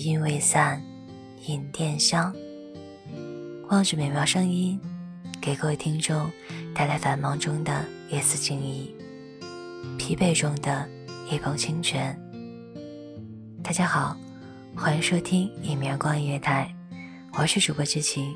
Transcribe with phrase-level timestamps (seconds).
[0.00, 0.82] 余音未散，
[1.44, 2.34] 引殿香。
[3.68, 4.80] 望着美妙声音，
[5.42, 6.30] 给各位听众
[6.74, 8.94] 带来繁忙中的夜思静意，
[9.98, 10.88] 疲惫中的
[11.30, 12.18] 一捧清泉。
[13.62, 14.16] 大家好，
[14.74, 16.74] 欢迎收听一米阳光音乐台，
[17.34, 18.34] 我是主播知晴。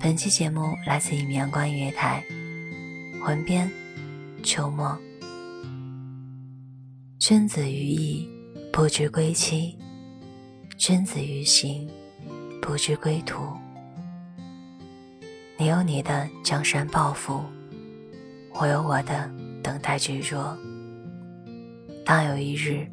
[0.00, 2.24] 本期节目来自一米阳光音乐台，
[3.26, 3.70] 文编
[4.42, 4.96] 秋末。
[7.18, 8.26] 君子于义，
[8.72, 9.76] 不知归期；
[10.80, 11.86] 君子于行，
[12.62, 13.54] 不知归途。
[15.58, 17.44] 你有你的江山抱负，
[18.54, 19.30] 我有我的
[19.62, 20.56] 等待执着。
[22.02, 22.90] 当有一日，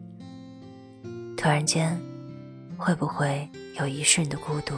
[1.37, 1.97] 突然间，
[2.75, 4.75] 会不会有一瞬的孤独？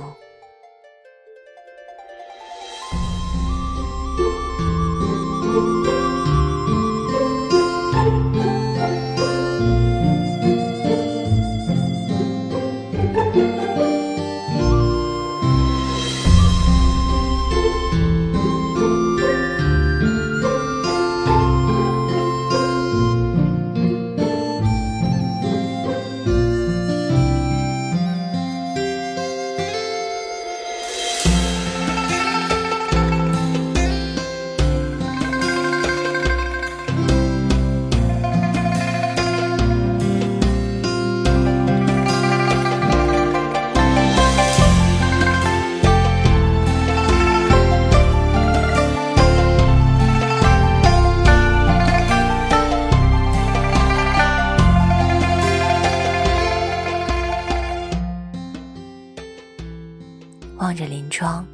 [61.19, 61.45] 妆，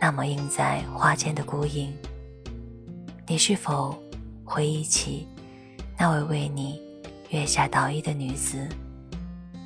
[0.00, 1.96] 那么映在花间的孤影，
[3.24, 3.96] 你是否
[4.44, 5.28] 回忆起
[5.96, 6.82] 那位为你
[7.30, 8.68] 月下捣衣的女子？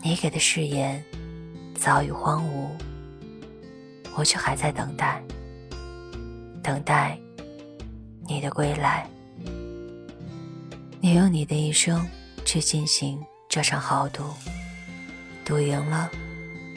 [0.02, 1.02] 你给的誓言
[1.74, 2.68] 早已荒芜，
[4.14, 5.22] 我却还在等待，
[6.62, 7.18] 等待
[8.28, 9.08] 你的归来。
[11.00, 12.06] 你用你的一生
[12.44, 13.18] 去进行
[13.48, 14.22] 这场豪赌，
[15.46, 16.10] 赌赢了，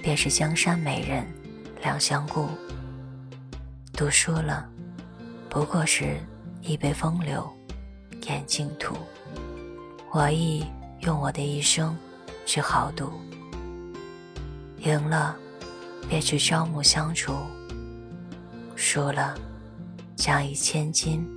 [0.01, 1.27] 便是江山美人。
[1.83, 2.47] 两相顾，
[3.91, 4.65] 赌输了，
[5.49, 6.17] 不过是
[6.61, 7.45] 一杯风流
[8.25, 8.95] 掩净土。
[10.11, 10.65] 我亦
[11.01, 11.93] 用我的一生
[12.45, 13.11] 去豪赌，
[14.77, 15.35] 赢了
[16.07, 17.35] 便去朝暮相处，
[18.77, 19.35] 输了
[20.15, 21.27] 将以千金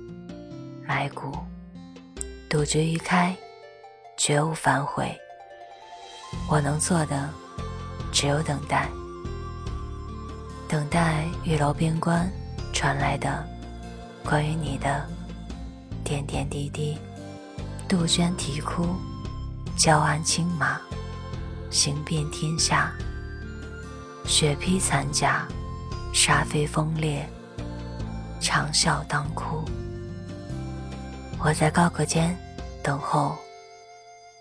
[0.87, 1.37] 买骨。
[2.49, 3.35] 赌局一开，
[4.15, 5.13] 绝无反悔。
[6.49, 7.29] 我能做的
[8.13, 8.87] 只有等待。
[10.67, 12.29] 等待玉楼边关
[12.73, 13.47] 传来的
[14.23, 15.07] 关于你的
[16.03, 16.97] 点点滴滴。
[17.87, 18.85] 杜鹃啼哭，
[19.77, 20.81] 交鞍轻马，
[21.71, 22.91] 行遍天下。
[24.25, 25.47] 雪披残甲，
[26.13, 27.25] 沙飞风烈，
[28.41, 29.63] 长啸当哭。
[31.39, 32.37] 我在高阁间
[32.83, 33.37] 等候，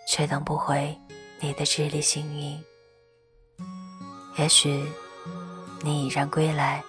[0.09, 0.99] 却等不回
[1.39, 2.61] 你的至理心意。
[4.37, 4.85] 也许。
[5.87, 6.83] 你已然归来，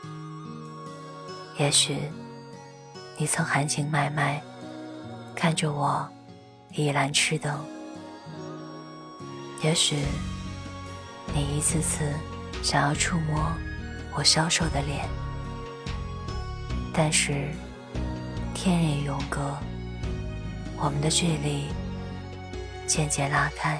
[1.59, 1.99] 也许
[3.15, 4.41] 你曾含情脉脉
[5.35, 6.09] 看着我
[6.71, 7.63] 倚栏痴等，
[9.61, 9.97] 也许
[11.31, 12.11] 你一次次
[12.63, 13.39] 想要触摸
[14.15, 15.07] 我消瘦的脸，
[16.91, 17.51] 但是
[18.55, 19.55] 天人永隔，
[20.75, 21.67] 我们的距离
[22.87, 23.79] 渐渐拉开。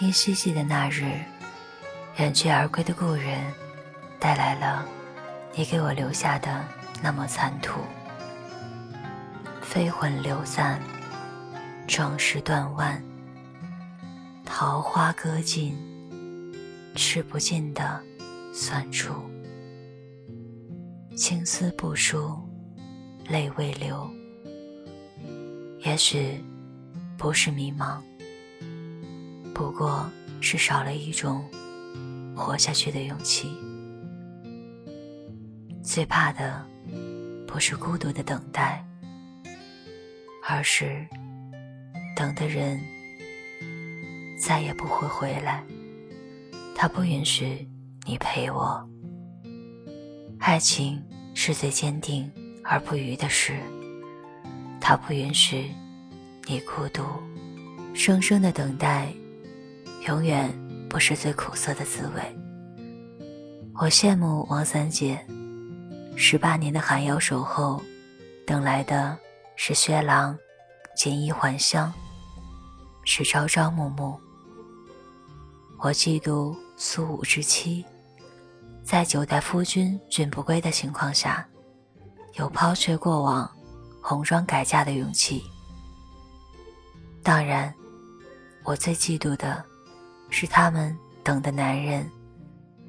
[0.00, 1.18] 依稀记得那日。
[2.16, 3.52] 远去而归的故人，
[4.20, 4.86] 带来了
[5.52, 6.64] 你给我留下的
[7.02, 7.80] 那抹残土。
[9.60, 10.80] 飞魂流散，
[11.88, 13.02] 壮士断腕，
[14.44, 15.76] 桃花割尽，
[16.94, 18.00] 吃不尽的
[18.52, 19.12] 酸楚。
[21.16, 22.38] 青丝不梳，
[23.28, 24.08] 泪未流。
[25.80, 26.42] 也许
[27.18, 28.00] 不是迷茫，
[29.52, 30.08] 不过。
[30.46, 31.42] 是少了一种
[32.34, 33.48] 活下去的勇气。
[35.82, 36.64] 最怕的
[37.46, 38.84] 不是孤独的等待，
[40.48, 41.06] 而是
[42.16, 42.80] 等的人
[44.38, 45.62] 再也不会回来。
[46.74, 47.68] 他不允许
[48.06, 48.82] 你陪我。
[50.38, 51.02] 爱情
[51.34, 52.30] 是最坚定
[52.62, 53.54] 而不渝的事，
[54.80, 55.70] 他不允许
[56.46, 57.02] 你孤独。
[57.94, 59.12] 生生的等待，
[60.08, 60.50] 永远
[60.94, 62.22] 不是最苦涩的滋味。
[63.74, 65.18] 我羡慕王三姐，
[66.14, 67.82] 十八年的寒窑守候，
[68.46, 69.18] 等来的
[69.56, 70.38] 是薛郎
[70.94, 71.92] 锦衣还乡，
[73.02, 74.16] 是朝朝暮暮。
[75.80, 77.84] 我嫉妒苏武之妻，
[78.84, 81.44] 在九代夫君君不归的情况下，
[82.34, 83.50] 有抛却过往、
[84.00, 85.42] 红妆改嫁的勇气。
[87.20, 87.74] 当然。
[88.62, 89.62] 我最嫉妒的，
[90.36, 92.10] 是他们等的男人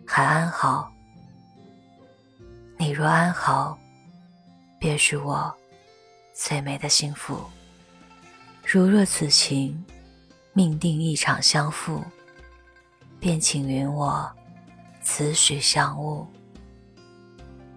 [0.03, 0.91] 还安好。
[2.75, 3.77] 你若安好，
[4.79, 5.55] 便是我
[6.33, 7.39] 最美的幸福。
[8.65, 9.85] 如若此情
[10.53, 12.03] 命定一场相负，
[13.19, 14.27] 便请允我
[15.03, 16.25] 此许相误。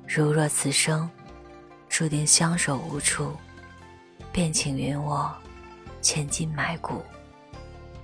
[0.06, 1.08] 如若此生
[1.90, 3.36] 注定相守无处，
[4.32, 5.30] 便请允我
[6.00, 7.04] 千金埋骨。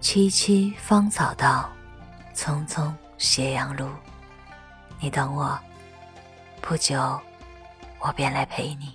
[0.04, 1.72] 萋萋芳草道，
[2.34, 3.88] 匆匆斜阳路。
[5.00, 5.58] 你等我，
[6.60, 7.18] 不久，
[8.00, 8.92] 我便来陪你。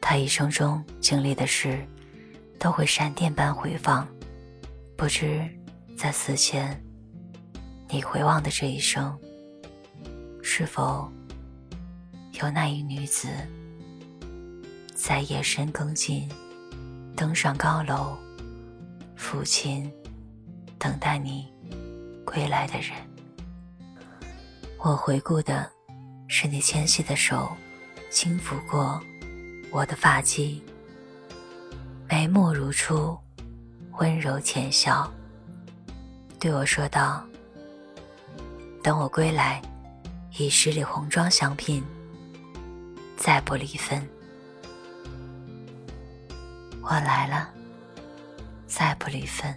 [0.00, 1.86] 他一生中经历的事，
[2.58, 4.06] 都会闪电般回放。
[4.96, 5.48] 不知
[5.96, 6.82] 在死前，
[7.88, 9.16] 你回望的这一生，
[10.42, 11.08] 是否
[12.32, 13.28] 有那一女子，
[14.96, 16.28] 在夜深更尽，
[17.16, 18.18] 登上高楼，
[19.16, 19.88] 抚琴。
[20.78, 21.52] 等待你
[22.24, 22.92] 归来的人，
[24.78, 25.68] 我回顾的
[26.28, 27.50] 是你纤细的手
[28.10, 29.02] 轻抚过
[29.70, 30.60] 我的发髻，
[32.08, 33.18] 眉目如初，
[33.98, 35.12] 温柔浅笑，
[36.38, 37.24] 对我说道
[38.80, 39.60] ：“等我归来，
[40.38, 41.82] 以十里红妆相聘，
[43.16, 44.08] 再不离分。”
[46.80, 47.50] 我来了，
[48.66, 49.54] 再不离分。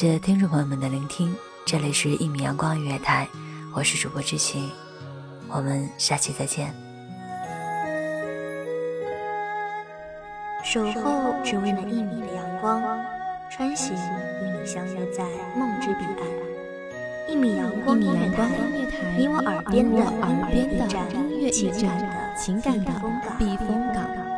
[0.00, 1.36] 谢听众朋友们的聆听，
[1.66, 3.28] 这里是一米阳光音乐台，
[3.74, 4.70] 我是主播知晴，
[5.46, 6.74] 我们下期再见。
[10.64, 12.82] 守候只为那一米的阳光，
[13.50, 15.22] 穿行与你相约在
[15.54, 17.28] 梦之彼岸。
[17.28, 18.48] 一米阳光音乐台，
[19.18, 19.98] 你我耳边的
[21.12, 22.90] 音乐驿站，情感的
[23.38, 24.29] 避风港。